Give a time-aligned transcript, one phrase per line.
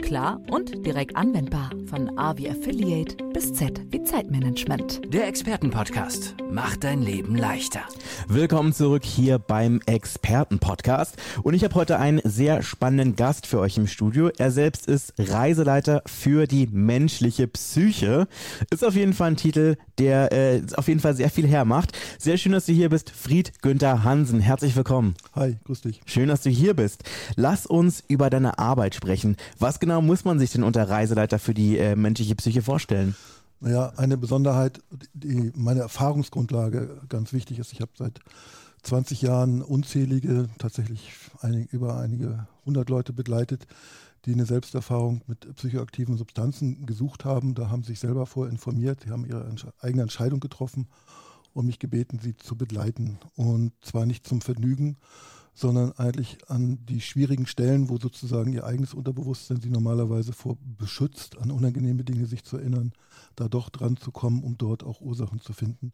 [0.00, 1.70] klar und direkt anwendbar.
[1.86, 5.00] Von A wie Affiliate bis Z wie Zeitmanagement.
[5.12, 7.80] Der Expertenpodcast macht dein Leben leichter.
[8.26, 11.16] Willkommen zurück hier beim Expertenpodcast.
[11.42, 14.30] Und ich habe heute einen sehr spannenden Gast für euch im Studio.
[14.38, 18.26] Er selbst ist Reiseleiter für die menschliche Psyche.
[18.70, 21.96] Ist auf jeden Fall ein Titel, der äh, auf jeden Fall sehr viel hermacht.
[22.18, 24.40] Sehr schön, dass du hier bist, Fried Günther Hansen.
[24.40, 25.14] Herzlich willkommen.
[25.34, 26.00] Hi, grüß dich.
[26.06, 27.04] Schön, dass du hier bist.
[27.36, 29.36] Lass uns über deine Arbeit sprechen.
[29.58, 33.16] Was genau muss man sich denn unter Reiseleiter für die äh, menschliche Psyche vorstellen?
[33.60, 34.80] Naja, eine Besonderheit,
[35.12, 37.72] die meine Erfahrungsgrundlage ganz wichtig ist.
[37.72, 38.20] Ich habe seit
[38.82, 43.66] 20 Jahren unzählige, tatsächlich einig, über einige hundert Leute begleitet,
[44.24, 47.54] die eine Selbsterfahrung mit psychoaktiven Substanzen gesucht haben.
[47.54, 49.46] Da haben sie sich selber vorher informiert, die haben ihre
[49.80, 50.88] eigene Entscheidung getroffen
[51.52, 53.18] und mich gebeten, sie zu begleiten.
[53.36, 54.96] Und zwar nicht zum Vergnügen,
[55.54, 61.38] sondern eigentlich an die schwierigen Stellen, wo sozusagen ihr eigenes Unterbewusstsein sie normalerweise vor beschützt,
[61.38, 62.92] an unangenehme Dinge sich zu erinnern,
[63.36, 65.92] da doch dran zu kommen, um dort auch Ursachen zu finden.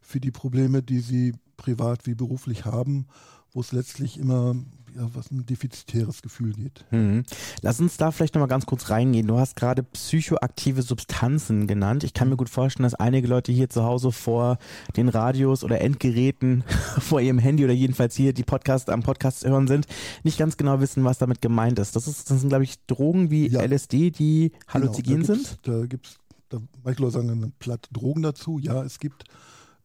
[0.00, 3.06] Für die Probleme, die sie privat wie beruflich haben,
[3.54, 4.56] wo es letztlich immer
[4.96, 6.84] ja, was ein defizitäres Gefühl geht.
[6.90, 7.24] Mhm.
[7.62, 9.26] Lass uns da vielleicht nochmal ganz kurz reingehen.
[9.26, 12.04] Du hast gerade psychoaktive Substanzen genannt.
[12.04, 14.58] Ich kann mir gut vorstellen, dass einige Leute hier zu Hause vor
[14.96, 16.64] den Radios oder Endgeräten,
[17.00, 19.86] vor ihrem Handy oder jedenfalls hier die Podcast am Podcast hören sind,
[20.22, 21.96] nicht ganz genau wissen, was damit gemeint ist.
[21.96, 23.62] Das, ist, das sind, glaube ich, Drogen wie ja.
[23.62, 25.58] LSD, die halluzinogen genau, sind.
[25.62, 26.16] Da gibt es,
[26.48, 28.58] da manche Leute sagen dann platt Drogen dazu.
[28.60, 29.24] Ja, es gibt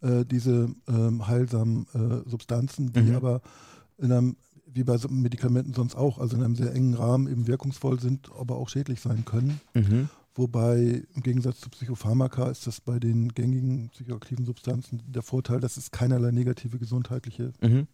[0.01, 3.15] äh, diese ähm, heilsamen äh, Substanzen, die mhm.
[3.15, 3.41] aber
[3.97, 4.35] in einem
[4.71, 8.57] wie bei Medikamenten sonst auch, also in einem sehr engen Rahmen eben wirkungsvoll sind, aber
[8.57, 9.59] auch schädlich sein können.
[9.73, 10.09] Mhm.
[10.35, 15.75] Wobei im Gegensatz zu Psychopharmaka ist das bei den gängigen psychoaktiven Substanzen der Vorteil, dass
[15.75, 17.87] es keinerlei negative gesundheitliche mhm.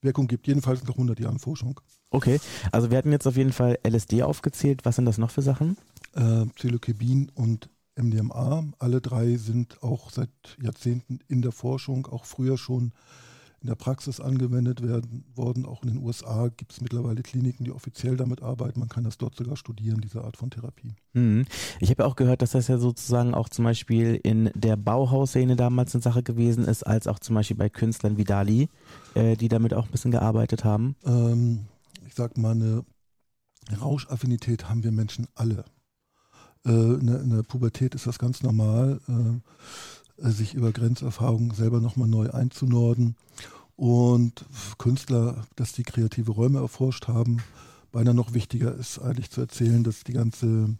[0.00, 0.46] Wirkung gibt.
[0.48, 1.80] Jedenfalls nach 100 Jahren Forschung.
[2.10, 2.40] Okay,
[2.72, 4.84] also wir hatten jetzt auf jeden Fall LSD aufgezählt.
[4.84, 5.76] Was sind das noch für Sachen?
[6.14, 8.64] Äh, Psilocybin und MDMA.
[8.78, 10.30] Alle drei sind auch seit
[10.60, 12.92] Jahrzehnten in der Forschung, auch früher schon
[13.62, 15.64] in der Praxis angewendet werden worden.
[15.64, 18.80] Auch in den USA gibt es mittlerweile Kliniken, die offiziell damit arbeiten.
[18.80, 20.94] Man kann das dort sogar studieren, diese Art von Therapie.
[21.12, 21.46] Mhm.
[21.78, 25.54] Ich habe ja auch gehört, dass das ja sozusagen auch zum Beispiel in der Bauhausszene
[25.54, 28.68] damals eine Sache gewesen ist, als auch zum Beispiel bei Künstlern wie Dali,
[29.14, 30.96] äh, die damit auch ein bisschen gearbeitet haben.
[31.04, 31.66] Ähm,
[32.06, 32.84] ich sag mal, eine
[33.80, 35.64] Rauschaffinität haben wir Menschen alle.
[36.66, 39.00] Äh, in, in der Pubertät ist das ganz normal.
[39.08, 43.16] Äh, sich über Grenzerfahrungen selber nochmal neu einzunorden.
[43.74, 44.44] Und
[44.78, 47.38] Künstler, dass die kreative Räume erforscht haben,
[47.90, 50.76] beinahe noch wichtiger ist eigentlich zu erzählen, dass die ganze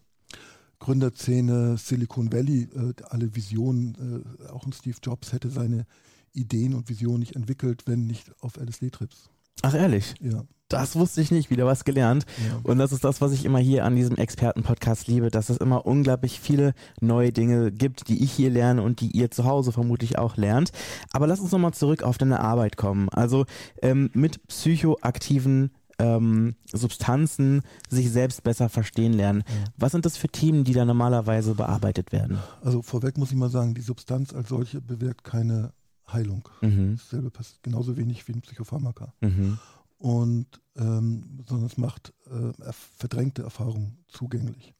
[0.79, 5.87] Gründerszene Silicon Valley, äh, alle Visionen, auch ein Steve Jobs hätte seine
[6.33, 9.31] Ideen und Visionen nicht entwickelt, wenn nicht auf LSD-Trips.
[9.63, 10.15] Ach ehrlich?
[10.21, 10.45] Ja.
[10.73, 12.25] Das wusste ich nicht, wieder was gelernt.
[12.49, 12.61] Ja.
[12.63, 15.85] Und das ist das, was ich immer hier an diesem Experten-Podcast liebe, dass es immer
[15.85, 20.19] unglaublich viele neue Dinge gibt, die ich hier lerne und die ihr zu Hause vermutlich
[20.19, 20.73] auch lernt.
[21.13, 23.11] Aber lass uns nochmal zurück auf deine Arbeit kommen.
[23.11, 23.45] Also
[23.83, 29.45] ähm, mit psychoaktiven ähm, Substanzen sich selbst besser verstehen lernen.
[29.77, 32.39] Was sind das für Themen, die da normalerweise bearbeitet werden?
[32.63, 35.73] Also vorweg muss ich mal sagen, die Substanz als solche bewirkt keine
[36.11, 36.49] Heilung.
[36.61, 36.97] Mhm.
[36.97, 39.13] Dasselbe passiert genauso wenig wie ein Psychopharmaka.
[39.21, 39.59] Mhm
[40.03, 44.75] und ähm, sondern es macht äh, verdrängte Erfahrungen zugänglich.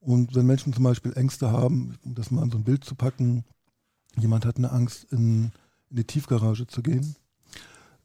[0.00, 2.94] Und wenn Menschen zum Beispiel Ängste haben, um das mal an so ein Bild zu
[2.94, 3.44] packen,
[4.18, 5.52] jemand hat eine Angst, in,
[5.90, 7.14] in die Tiefgarage zu gehen,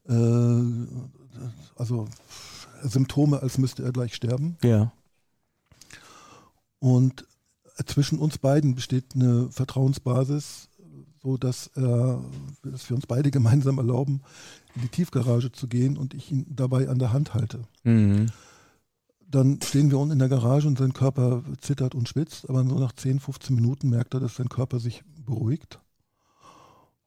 [0.09, 2.09] äh, also
[2.83, 4.57] Symptome, als müsste er gleich sterben.
[4.63, 4.91] Ja.
[6.79, 7.25] Und
[7.85, 10.67] zwischen uns beiden besteht eine Vertrauensbasis,
[11.21, 12.15] so dass, äh,
[12.63, 14.21] dass wir uns beide gemeinsam erlauben,
[14.75, 17.63] in die Tiefgarage zu gehen und ich ihn dabei an der Hand halte.
[17.83, 18.27] Mhm.
[19.27, 22.79] Dann stehen wir unten in der Garage und sein Körper zittert und spitzt, aber so
[22.79, 25.79] nach 10, 15 Minuten merkt er, dass sein Körper sich beruhigt.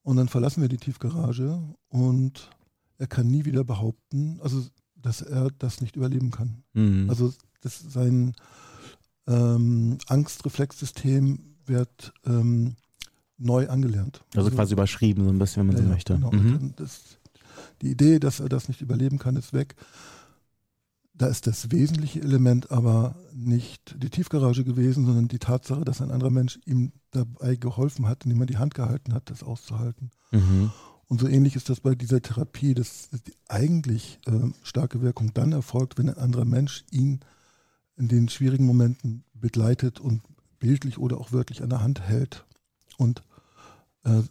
[0.02, 2.50] Und dann verlassen wir die Tiefgarage und
[2.98, 4.64] er kann nie wieder behaupten, also
[4.96, 6.62] dass er das nicht überleben kann.
[6.72, 7.10] Mhm.
[7.10, 8.34] Also das, sein
[9.26, 12.76] ähm, Angstreflexsystem wird ähm,
[13.38, 14.20] neu angelernt.
[14.34, 16.14] Also, also, quasi überschrieben so ein bisschen, wenn man ja, so möchte.
[16.14, 16.30] Genau.
[16.30, 16.74] Mhm.
[16.76, 17.18] Das,
[17.82, 19.74] die Idee, dass er das nicht überleben kann, ist weg.
[21.16, 26.10] Da ist das wesentliche Element aber nicht die Tiefgarage gewesen, sondern die Tatsache, dass ein
[26.10, 30.10] anderer Mensch ihm dabei geholfen hat, indem er die Hand gehalten hat, das auszuhalten.
[30.32, 30.72] Mhm.
[31.06, 34.32] Und so ähnlich ist das bei dieser Therapie, dass die eigentlich äh,
[34.62, 37.20] starke Wirkung dann erfolgt, wenn ein anderer Mensch ihn
[37.96, 40.22] in den schwierigen Momenten begleitet und
[40.58, 42.44] bildlich oder auch wörtlich an der Hand hält.
[42.98, 43.22] Und
[44.04, 44.22] äh,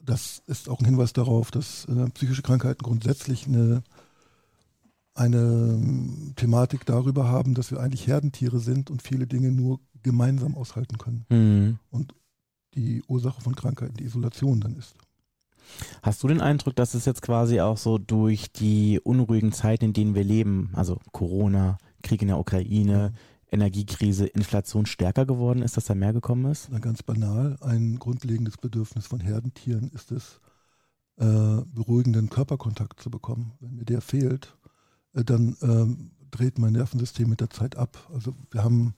[0.00, 3.82] das ist auch ein Hinweis darauf, dass äh, psychische Krankheiten grundsätzlich eine,
[5.14, 10.56] eine ähm, Thematik darüber haben, dass wir eigentlich Herdentiere sind und viele Dinge nur gemeinsam
[10.56, 11.26] aushalten können.
[11.30, 11.78] Mhm.
[11.90, 12.14] Und
[12.74, 14.96] die Ursache von Krankheiten die Isolation dann ist.
[16.02, 19.92] Hast du den Eindruck, dass es jetzt quasi auch so durch die unruhigen Zeiten, in
[19.92, 23.14] denen wir leben, also Corona, Krieg in der Ukraine,
[23.54, 26.68] Energiekrise, Inflation stärker geworden ist, dass da mehr gekommen ist?
[26.70, 27.56] Na, ganz banal.
[27.60, 30.40] Ein grundlegendes Bedürfnis von Herdentieren ist es,
[31.16, 33.52] äh, beruhigenden Körperkontakt zu bekommen.
[33.60, 34.56] Wenn mir der fehlt,
[35.14, 38.10] äh, dann ähm, dreht mein Nervensystem mit der Zeit ab.
[38.12, 38.94] Also wir haben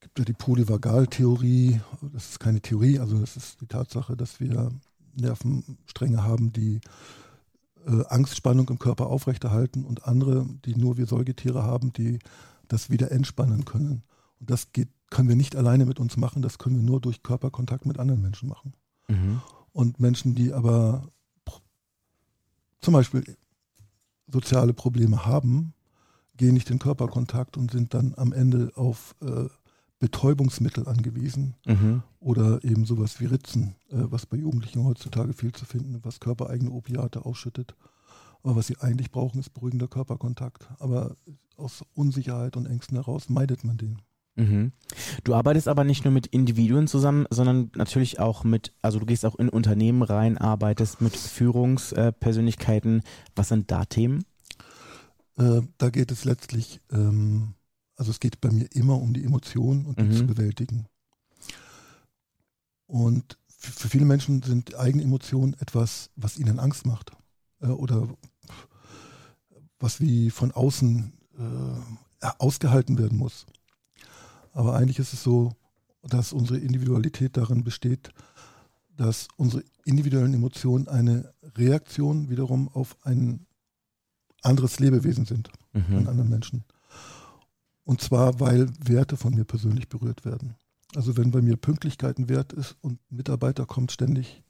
[0.00, 1.80] gibt ja die Polyvagaltheorie,
[2.12, 4.70] das ist keine Theorie, also das ist die Tatsache, dass wir
[5.16, 6.80] Nervenstränge haben, die
[7.86, 12.18] äh, Angstspannung im Körper aufrechterhalten und andere, die nur wir Säugetiere haben, die
[12.68, 14.02] das wieder entspannen können.
[14.40, 17.22] Und das geht, können wir nicht alleine mit uns machen, das können wir nur durch
[17.22, 18.74] Körperkontakt mit anderen Menschen machen.
[19.08, 19.40] Mhm.
[19.72, 21.08] Und Menschen, die aber
[22.80, 23.24] zum Beispiel
[24.26, 25.72] soziale Probleme haben,
[26.36, 29.46] gehen nicht in Körperkontakt und sind dann am Ende auf äh,
[30.00, 32.02] Betäubungsmittel angewiesen mhm.
[32.20, 36.70] oder eben sowas wie Ritzen, äh, was bei Jugendlichen heutzutage viel zu finden, was körpereigene
[36.70, 37.74] Opiate ausschüttet.
[38.44, 40.68] Aber was sie eigentlich brauchen, ist beruhigender Körperkontakt.
[40.78, 41.16] Aber
[41.56, 44.00] aus Unsicherheit und Ängsten heraus meidet man den.
[44.36, 44.70] Mhm.
[45.24, 49.24] Du arbeitest aber nicht nur mit Individuen zusammen, sondern natürlich auch mit, also du gehst
[49.24, 53.02] auch in Unternehmen rein, arbeitest mit Führungspersönlichkeiten.
[53.34, 54.24] Was sind da Themen?
[55.36, 57.54] Äh, da geht es letztlich ähm,
[57.96, 60.12] also es geht bei mir immer um die Emotionen und die mhm.
[60.12, 60.86] zu bewältigen.
[62.86, 67.12] Und für viele Menschen sind eigene Emotionen etwas, was ihnen Angst macht
[67.60, 68.08] äh, oder
[69.84, 73.44] was wie von außen äh, ausgehalten werden muss.
[74.54, 75.52] Aber eigentlich ist es so,
[76.02, 78.10] dass unsere Individualität darin besteht,
[78.96, 83.46] dass unsere individuellen Emotionen eine Reaktion wiederum auf ein
[84.40, 85.84] anderes Lebewesen sind, mhm.
[85.96, 86.64] einen anderen Menschen.
[87.84, 90.54] Und zwar, weil Werte von mir persönlich berührt werden.
[90.94, 94.42] Also wenn bei mir Pünktlichkeit ein Wert ist und ein Mitarbeiter kommt ständig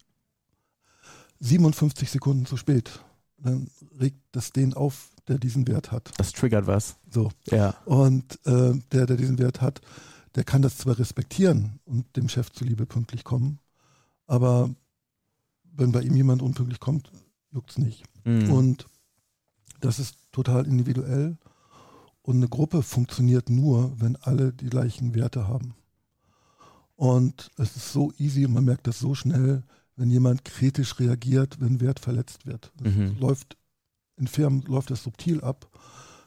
[1.41, 3.01] 57 Sekunden zu spät,
[3.45, 3.69] dann
[4.01, 6.13] regt das den auf, der diesen Wert hat.
[6.19, 6.97] Das triggert was.
[7.11, 7.31] So.
[7.51, 7.75] Ja.
[7.85, 9.81] Und äh, der, der diesen Wert hat,
[10.35, 13.61] der kann das zwar respektieren und dem Chef zuliebe pünktlich kommen,
[14.27, 14.75] aber
[15.77, 17.11] wenn bei ihm jemand unpünktlich kommt,
[17.51, 18.05] juckt es nicht.
[18.25, 18.51] Mhm.
[18.51, 18.87] Und
[19.81, 21.37] das ist total individuell.
[22.23, 25.75] Und eine Gruppe funktioniert nur, wenn alle die gleichen Werte haben.
[26.97, 29.63] Und es ist so easy, man merkt das so schnell,
[29.97, 32.73] wenn jemand kritisch reagiert, wenn Wert verletzt wird.
[32.83, 33.17] Mhm.
[33.19, 33.57] läuft
[34.17, 35.69] in Firmen läuft das subtil ab,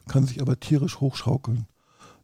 [0.07, 1.67] kann sich aber tierisch hochschaukeln,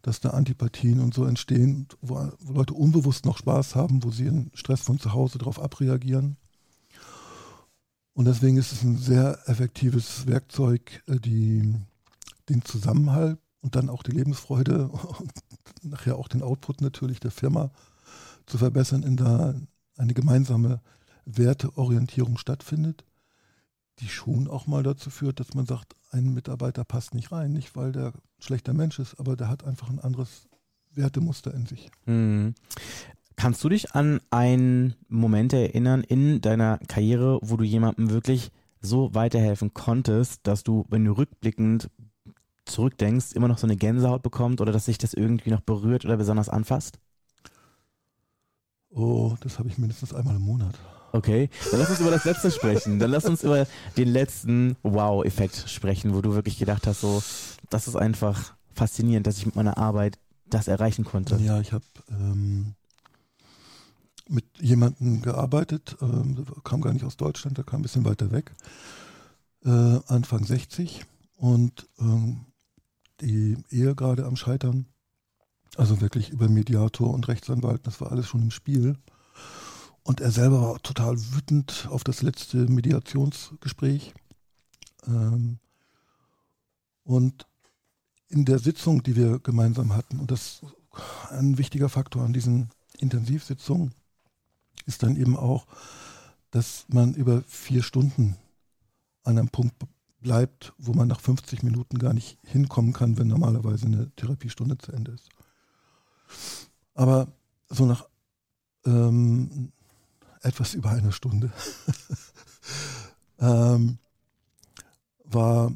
[0.02, 4.26] dass da Antipathien und so entstehen, wo, wo Leute unbewusst noch Spaß haben, wo sie
[4.26, 6.36] in Stress von zu Hause darauf abreagieren.
[8.12, 11.74] Und deswegen ist es ein sehr effektives Werkzeug, äh, die,
[12.48, 14.88] den Zusammenhalt und dann auch die Lebensfreude
[15.18, 15.32] und
[15.82, 17.70] nachher auch den Output natürlich der Firma
[18.46, 19.54] zu verbessern, in da
[19.96, 20.80] eine gemeinsame
[21.26, 23.04] Werteorientierung stattfindet,
[24.00, 27.76] die schon auch mal dazu führt, dass man sagt, ein Mitarbeiter passt nicht rein, nicht
[27.76, 30.48] weil der ein schlechter Mensch ist, aber der hat einfach ein anderes
[30.92, 31.90] Wertemuster in sich.
[32.06, 32.54] Mhm.
[33.36, 39.14] Kannst du dich an einen Moment erinnern in deiner Karriere, wo du jemandem wirklich so
[39.14, 41.90] weiterhelfen konntest, dass du, wenn du rückblickend
[42.64, 46.16] zurückdenkst, immer noch so eine Gänsehaut bekommt oder dass sich das irgendwie noch berührt oder
[46.16, 46.98] besonders anfasst?
[48.90, 50.78] Oh, das habe ich mindestens einmal im Monat.
[51.14, 52.98] Okay, dann lass uns über das letzte sprechen.
[52.98, 57.22] Dann lass uns über den letzten Wow-Effekt sprechen, wo du wirklich gedacht hast, so,
[57.70, 61.36] das ist einfach faszinierend, dass ich mit meiner Arbeit das erreichen konnte.
[61.36, 62.74] Ja, ich habe ähm,
[64.28, 68.50] mit jemandem gearbeitet, ähm, kam gar nicht aus Deutschland, der kam ein bisschen weiter weg,
[69.64, 71.06] äh, Anfang 60
[71.36, 72.40] und ähm,
[73.20, 74.86] die Ehe gerade am Scheitern.
[75.76, 78.96] Also wirklich über Mediator und Rechtsanwalt, das war alles schon im Spiel.
[80.04, 84.14] Und er selber war total wütend auf das letzte Mediationsgespräch.
[85.06, 85.58] Ähm,
[87.04, 87.46] und
[88.28, 90.60] in der Sitzung, die wir gemeinsam hatten, und das
[91.30, 92.68] ein wichtiger Faktor an diesen
[92.98, 93.92] Intensivsitzungen,
[94.86, 95.66] ist dann eben auch,
[96.50, 98.36] dass man über vier Stunden
[99.22, 99.74] an einem Punkt
[100.20, 104.92] bleibt, wo man nach 50 Minuten gar nicht hinkommen kann, wenn normalerweise eine Therapiestunde zu
[104.92, 105.30] Ende ist.
[106.94, 107.28] Aber
[107.68, 108.06] so nach
[108.86, 109.72] ähm,
[110.44, 111.52] etwas über einer Stunde
[113.38, 113.98] ähm,
[115.24, 115.72] war,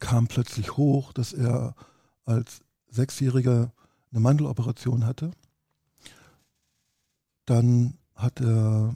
[0.00, 1.74] kam plötzlich hoch, dass er
[2.24, 3.72] als Sechsjähriger
[4.10, 5.32] eine Mandeloperation hatte,
[7.46, 8.94] dann hat er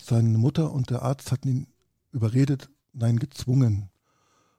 [0.00, 1.66] seine Mutter und der Arzt hatten ihn
[2.12, 3.90] überredet, nein, gezwungen.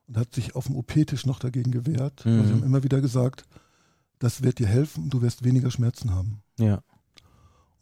[0.07, 2.25] Und hat sich auf dem OP-Tisch noch dagegen gewehrt.
[2.25, 2.45] Mhm.
[2.45, 3.45] sie haben immer wieder gesagt,
[4.19, 6.43] das wird dir helfen, du wirst weniger Schmerzen haben.
[6.59, 6.83] Ja.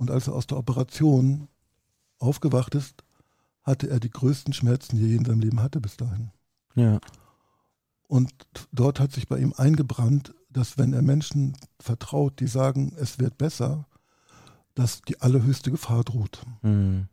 [0.02, 1.48] Und als er aus der Operation
[2.18, 3.04] aufgewacht ist,
[3.62, 6.32] hatte er die größten Schmerzen, die er je in seinem Leben hatte bis dahin.
[6.74, 7.00] Ja.
[8.08, 8.32] Und
[8.72, 13.38] dort hat sich bei ihm eingebrannt, dass wenn er Menschen vertraut, die sagen, es wird
[13.38, 13.86] besser,
[14.74, 16.42] dass die allerhöchste Gefahr droht.
[16.64, 17.08] Mhm.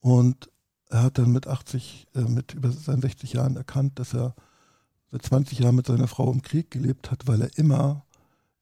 [0.00, 0.48] Und
[0.88, 4.34] er hat dann mit 80, äh, mit über seinen 60 Jahren erkannt, dass er
[5.10, 8.06] seit 20 Jahren mit seiner Frau im Krieg gelebt hat, weil er immer,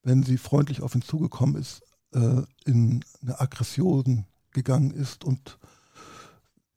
[0.03, 1.86] wenn sie freundlich auf ihn zugekommen ist,
[2.17, 5.59] äh, in eine Aggression gegangen ist und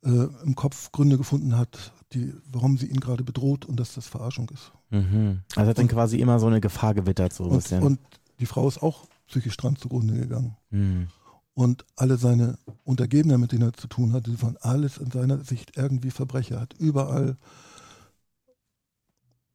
[0.03, 4.07] äh, im Kopf Gründe gefunden hat, die, warum sie ihn gerade bedroht und dass das
[4.07, 4.71] Verarschung ist.
[4.89, 5.41] Mhm.
[5.55, 7.83] Also hat dann quasi immer so eine Gefahr gewittert, so ein und, bisschen.
[7.83, 7.99] Und
[8.39, 10.57] die Frau ist auch psychisch dran zugrunde gegangen.
[10.69, 11.07] Mhm.
[11.53, 15.77] Und alle seine Untergebenen, mit denen er zu tun hatte, waren alles in seiner Sicht
[15.77, 17.37] irgendwie Verbrecher, hat überall.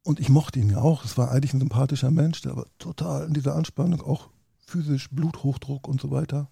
[0.03, 1.05] Und ich mochte ihn ja auch.
[1.05, 4.29] Es war eigentlich ein sympathischer Mensch, der aber total in dieser Anspannung, auch
[4.67, 6.51] physisch, Bluthochdruck und so weiter.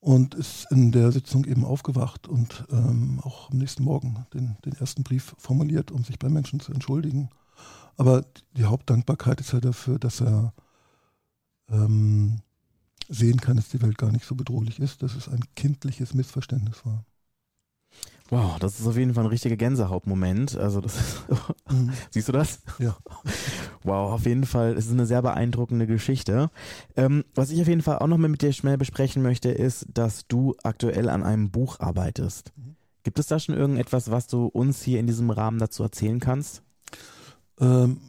[0.00, 4.72] Und ist in der Sitzung eben aufgewacht und ähm, auch am nächsten Morgen den, den
[4.72, 7.28] ersten Brief formuliert, um sich bei Menschen zu entschuldigen.
[7.96, 8.24] Aber
[8.56, 10.54] die Hauptdankbarkeit ist ja dafür, dass er
[11.68, 12.40] ähm,
[13.08, 16.84] sehen kann, dass die Welt gar nicht so bedrohlich ist, dass es ein kindliches Missverständnis
[16.86, 17.04] war.
[18.30, 20.56] Wow, das ist auf jeden Fall ein richtiger Gänsehautmoment.
[20.56, 21.24] Also das ist,
[21.68, 21.92] mhm.
[22.10, 22.60] siehst du das?
[22.78, 22.96] Ja.
[23.82, 26.50] Wow, auf jeden Fall, es ist eine sehr beeindruckende Geschichte.
[26.96, 29.86] Ähm, was ich auf jeden Fall auch noch mal mit dir schnell besprechen möchte, ist,
[29.92, 32.52] dass du aktuell an einem Buch arbeitest.
[32.56, 32.76] Mhm.
[33.02, 36.62] Gibt es da schon irgendetwas, was du uns hier in diesem Rahmen dazu erzählen kannst?
[37.58, 38.00] Ähm,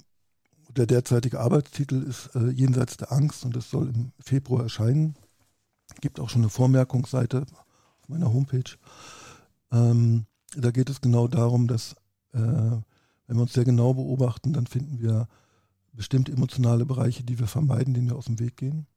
[0.75, 5.15] der derzeitige Arbeitstitel ist äh, Jenseits der Angst und es soll im Februar erscheinen.
[6.01, 7.45] Gibt auch schon eine Vormerkungsseite
[8.01, 8.77] auf meiner Homepage.
[9.71, 10.25] Ähm,
[10.55, 11.93] da geht es genau darum, dass
[12.33, 15.27] äh, wenn wir uns sehr genau beobachten, dann finden wir
[15.93, 18.87] bestimmte emotionale Bereiche, die wir vermeiden, denen wir aus dem Weg gehen.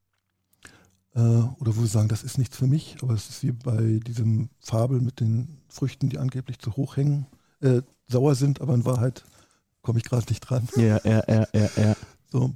[1.15, 4.01] Äh, oder wo wir sagen, das ist nichts für mich, aber es ist wie bei
[4.07, 7.27] diesem Fabel mit den Früchten, die angeblich zu hoch hängen,
[7.61, 9.25] äh, sauer sind, aber in Wahrheit
[9.83, 10.69] komme ich gerade nicht dran.
[10.77, 11.97] Ja, ja, ja, ja, ja.
[12.31, 12.55] So.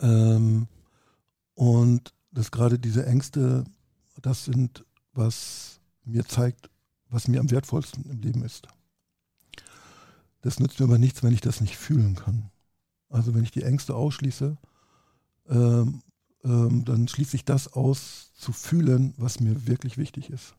[0.00, 0.66] Ähm,
[1.54, 3.64] und dass gerade diese Ängste,
[4.20, 6.70] das sind, was mir zeigt,
[7.08, 8.68] was mir am wertvollsten im Leben ist.
[10.42, 12.50] Das nützt mir aber nichts, wenn ich das nicht fühlen kann.
[13.08, 14.56] Also wenn ich die Ängste ausschließe,
[15.48, 16.02] ähm,
[16.44, 20.54] ähm, dann schließe ich das aus, zu fühlen, was mir wirklich wichtig ist.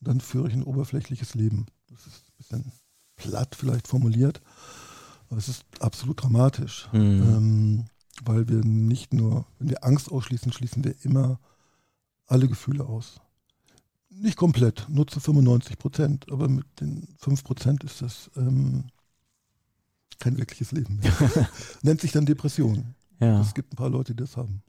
[0.00, 1.66] Und dann führe ich ein oberflächliches Leben.
[1.88, 2.72] Das ist ein bisschen
[3.16, 4.40] platt vielleicht formuliert,
[5.28, 6.98] aber es ist absolut dramatisch, mhm.
[7.00, 7.84] ähm,
[8.24, 11.38] weil wir nicht nur, wenn wir Angst ausschließen, schließen wir immer
[12.26, 13.20] alle Gefühle aus.
[14.08, 18.86] Nicht komplett, nur zu 95 Prozent, aber mit den 5 Prozent ist das ähm,
[20.18, 21.48] kein wirkliches Leben mehr.
[21.82, 22.94] Nennt sich dann Depression.
[23.20, 23.40] Ja.
[23.40, 24.62] Es gibt ein paar Leute, die das haben.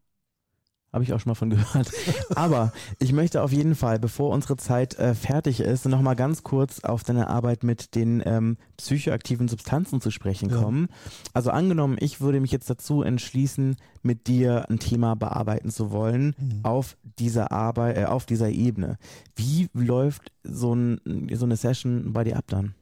[0.96, 1.92] Habe ich auch schon mal von gehört.
[2.36, 6.86] Aber ich möchte auf jeden Fall, bevor unsere Zeit äh, fertig ist, nochmal ganz kurz
[6.86, 10.88] auf deine Arbeit mit den ähm, psychoaktiven Substanzen zu sprechen kommen.
[10.90, 10.96] Ja.
[11.34, 16.34] Also angenommen, ich würde mich jetzt dazu entschließen, mit dir ein Thema bearbeiten zu wollen
[16.40, 16.60] mhm.
[16.64, 18.98] auf dieser Arbeit, äh, auf dieser Ebene.
[19.36, 21.02] Wie läuft so, ein,
[21.34, 22.74] so eine Session bei dir ab dann?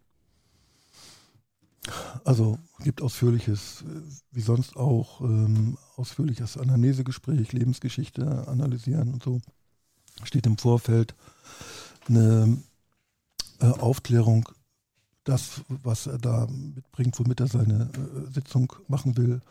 [2.24, 3.84] Also gibt ausführliches,
[4.32, 9.42] wie sonst auch, ähm, ausführliches Anamnesegespräch, Lebensgeschichte analysieren und so.
[10.24, 11.16] Steht im Vorfeld
[12.08, 12.58] eine
[13.60, 14.48] äh, Aufklärung,
[15.24, 19.42] das, was er da mitbringt, womit er seine äh, Sitzung machen will.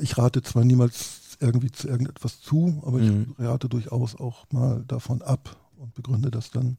[0.00, 3.34] Ich rate zwar niemals irgendwie zu irgendetwas zu, aber mhm.
[3.38, 6.76] ich rate durchaus auch mal davon ab und begründe das dann.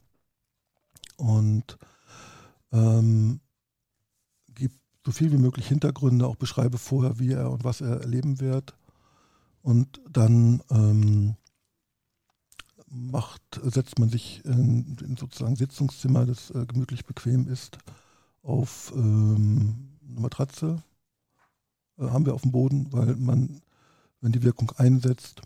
[1.17, 1.77] Und
[2.71, 3.41] ähm,
[5.05, 8.75] so viel wie möglich Hintergründe, auch beschreibe vorher, wie er und was er erleben wird.
[9.63, 11.35] Und dann ähm,
[12.87, 17.77] macht, setzt man sich in, in sozusagen Sitzungszimmer, das äh, gemütlich bequem ist,
[18.43, 20.83] auf ähm, eine Matratze.
[21.97, 23.61] Äh, haben wir auf dem Boden, weil man,
[24.19, 25.41] wenn die Wirkung einsetzt,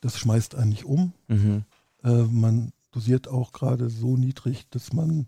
[0.00, 1.12] das schmeißt eigentlich um.
[1.28, 1.64] Mhm.
[2.02, 5.26] Äh, man dosiert auch gerade so niedrig, dass man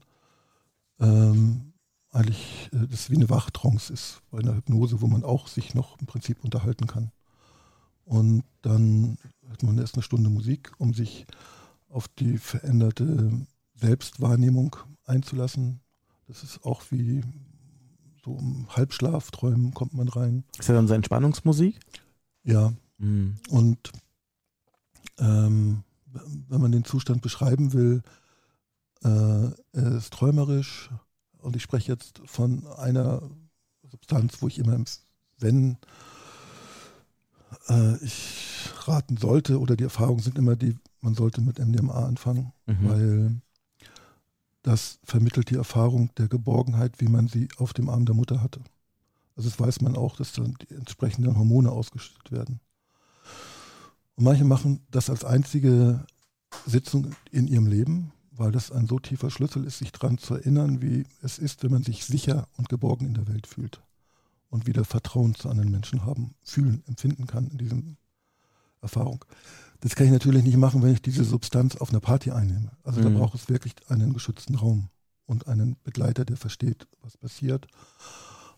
[1.00, 1.72] ähm,
[2.18, 5.98] eigentlich äh, das wie eine Wachtrance ist bei einer Hypnose, wo man auch sich noch
[6.00, 7.12] im Prinzip unterhalten kann.
[8.04, 11.26] Und dann hört man erst eine Stunde Musik, um sich
[11.88, 13.30] auf die veränderte
[13.74, 15.80] Selbstwahrnehmung einzulassen.
[16.26, 17.22] Das ist auch wie
[18.24, 20.44] so im Halbschlafträumen kommt man rein.
[20.58, 21.78] Ist das dann so Entspannungsmusik?
[22.42, 22.72] Ja.
[22.98, 23.36] Mhm.
[23.50, 23.92] Und
[25.18, 25.84] ähm,
[26.48, 28.02] wenn man den Zustand beschreiben will,
[29.04, 30.90] äh, er ist träumerisch
[31.40, 33.22] und ich spreche jetzt von einer
[33.90, 34.78] Substanz, wo ich immer,
[35.38, 35.78] wenn
[37.68, 42.52] äh, ich raten sollte oder die Erfahrungen sind immer die, man sollte mit MDMA anfangen,
[42.66, 42.88] Mhm.
[42.88, 43.40] weil
[44.62, 48.60] das vermittelt die Erfahrung der Geborgenheit, wie man sie auf dem Arm der Mutter hatte.
[49.36, 52.60] Also das weiß man auch, dass dann die entsprechenden Hormone ausgeschüttet werden.
[54.16, 56.04] Und manche machen das als einzige
[56.66, 60.80] Sitzung in ihrem Leben, weil das ein so tiefer Schlüssel ist, sich daran zu erinnern,
[60.80, 63.80] wie es ist, wenn man sich sicher und geborgen in der Welt fühlt
[64.48, 67.96] und wieder Vertrauen zu anderen Menschen haben, fühlen, empfinden kann in diesem
[68.80, 69.24] Erfahrung.
[69.80, 72.70] Das kann ich natürlich nicht machen, wenn ich diese Substanz auf einer Party einnehme.
[72.84, 73.14] Also da Mhm.
[73.14, 74.88] braucht es wirklich einen geschützten Raum
[75.26, 77.66] und einen Begleiter, der versteht, was passiert,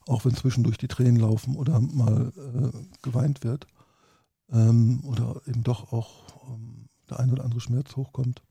[0.06, 3.66] auch wenn zwischendurch die Tränen laufen oder mal äh, geweint wird
[4.52, 8.42] ähm, oder eben doch auch ähm, der ein oder andere Schmerz hochkommt.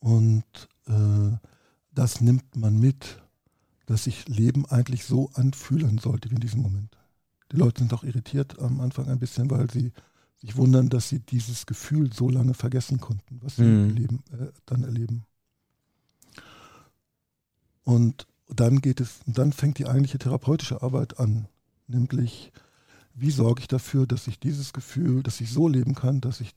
[0.00, 0.44] Und
[0.86, 1.36] äh,
[1.92, 3.22] das nimmt man mit,
[3.86, 6.96] dass sich Leben eigentlich so anfühlen sollte wie in diesem Moment.
[7.52, 9.92] Die Leute sind auch irritiert am Anfang ein bisschen, weil sie
[10.40, 13.90] sich wundern, dass sie dieses Gefühl so lange vergessen konnten, was sie Mhm.
[13.90, 15.24] im Leben äh, dann erleben.
[17.84, 21.46] Und dann geht es, dann fängt die eigentliche therapeutische Arbeit an,
[21.86, 22.52] nämlich
[23.14, 26.52] wie sorge ich dafür, dass ich dieses Gefühl, dass ich so leben kann, dass ich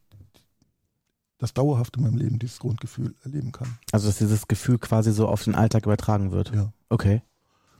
[1.38, 3.78] das dauerhaft in meinem Leben dieses Grundgefühl erleben kann.
[3.92, 6.54] Also, dass dieses Gefühl quasi so auf den Alltag übertragen wird.
[6.54, 6.72] Ja.
[6.90, 7.22] Okay.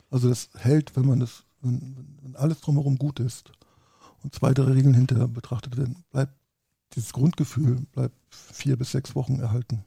[0.10, 3.52] Also das hält, wenn man das, wenn, wenn alles drumherum gut ist
[4.24, 6.34] und zwei, drei Regeln hinterher betrachtet werden, bleibt
[6.96, 9.84] dieses Grundgefühl bleibt vier bis sechs Wochen erhalten.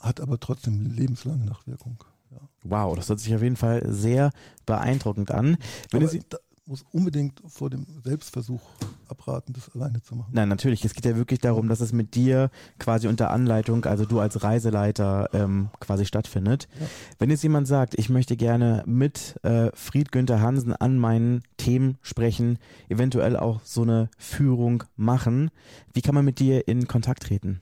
[0.00, 2.02] Hat aber trotzdem lebenslange Nachwirkung.
[2.30, 2.38] Ja.
[2.62, 4.30] Wow, das hört sich auf jeden Fall sehr
[4.66, 5.56] beeindruckend an.
[5.90, 8.62] Wenn aber Sie, da muss unbedingt vor dem Selbstversuch
[9.08, 10.30] abraten, das alleine zu machen.
[10.32, 10.84] Nein, natürlich.
[10.84, 14.42] Es geht ja wirklich darum, dass es mit dir quasi unter Anleitung, also du als
[14.42, 16.68] Reiseleiter ähm, quasi stattfindet.
[16.80, 16.86] Ja.
[17.18, 21.98] Wenn jetzt jemand sagt, ich möchte gerne mit äh, Fried Günther Hansen an meinen Themen
[22.00, 25.50] sprechen, eventuell auch so eine Führung machen,
[25.92, 27.60] wie kann man mit dir in Kontakt treten?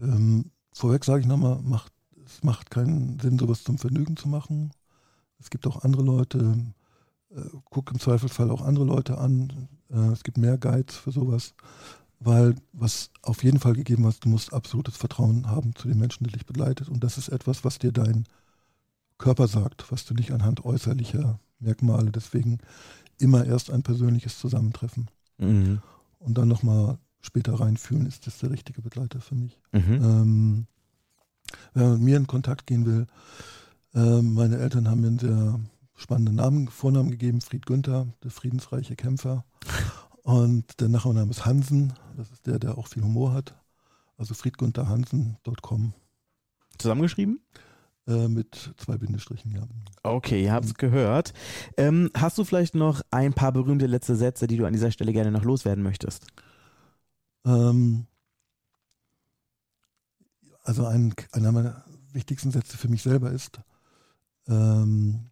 [0.00, 1.92] Ähm, vorweg sage ich nochmal, macht,
[2.24, 4.70] es macht keinen Sinn, sowas zum Vergnügen zu machen.
[5.40, 6.56] Es gibt auch andere Leute,
[7.70, 9.68] guck im Zweifelsfall auch andere Leute an.
[9.90, 11.54] Äh, es gibt mehr Guides für sowas,
[12.20, 16.24] weil was auf jeden Fall gegeben ist, du musst absolutes Vertrauen haben zu den Menschen,
[16.24, 16.88] die dich begleitet.
[16.88, 18.24] Und das ist etwas, was dir dein
[19.18, 22.58] Körper sagt, was du nicht anhand äußerlicher Merkmale, deswegen
[23.18, 25.80] immer erst ein persönliches Zusammentreffen Mhm.
[26.18, 29.58] und dann nochmal später reinfühlen, ist das der richtige Begleiter für mich.
[29.72, 29.92] Mhm.
[30.02, 30.66] Ähm,
[31.74, 33.06] wenn man mit mir in Kontakt gehen will,
[33.94, 35.60] ähm, meine Eltern haben mir einen sehr
[36.02, 39.44] spannenden Namen, Vornamen gegeben, Fried Günther, der friedensreiche Kämpfer.
[40.22, 43.54] Und der Nachname ist Hansen, das ist der, der auch viel Humor hat.
[44.16, 45.94] Also friedgüntherhansen.com
[46.78, 47.40] Zusammengeschrieben?
[48.06, 49.66] äh, mit zwei Bindestrichen, ja.
[50.02, 51.32] Okay, ihr habt es gehört.
[51.76, 55.12] Ähm, hast du vielleicht noch ein paar berühmte letzte Sätze, die du an dieser Stelle
[55.12, 56.26] gerne noch loswerden möchtest?
[57.44, 58.06] Ähm,
[60.62, 63.60] also ein, einer meiner wichtigsten Sätze für mich selber ist,
[64.48, 65.30] ähm,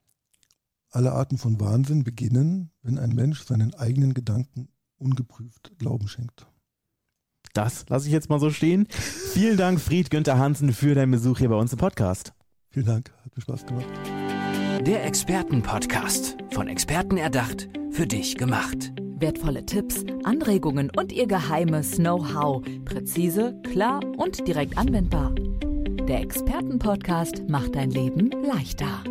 [0.90, 6.46] alle Arten von Wahnsinn beginnen, wenn ein Mensch seinen eigenen Gedanken ungeprüft Glauben schenkt.
[7.54, 8.86] Das lasse ich jetzt mal so stehen.
[9.32, 12.32] Vielen Dank, Fried Günther Hansen, für deinen Besuch hier bei uns im Podcast.
[12.70, 13.86] Vielen Dank, hat mir Spaß gemacht.
[14.86, 16.36] Der Expertenpodcast.
[16.52, 18.92] Von Experten erdacht, für dich gemacht.
[19.18, 22.64] Wertvolle Tipps, Anregungen und ihr geheimes Know-how.
[22.84, 25.34] Präzise, klar und direkt anwendbar.
[26.08, 29.04] Der Expertenpodcast macht dein Leben leichter.